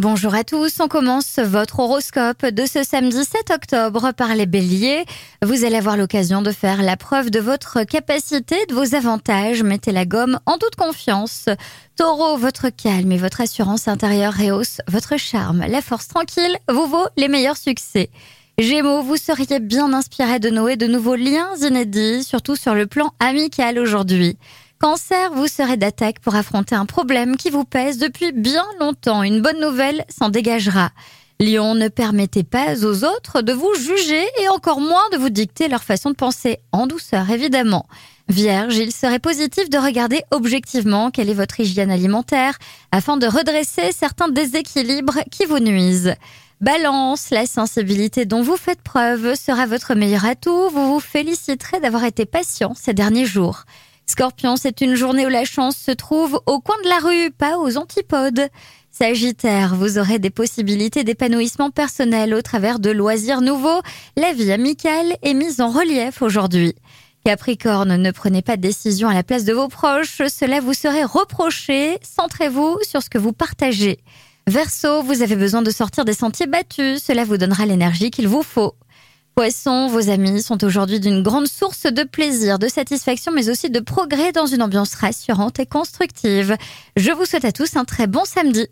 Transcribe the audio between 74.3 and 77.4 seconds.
Verseau, vous avez besoin de sortir des sentiers battus, cela vous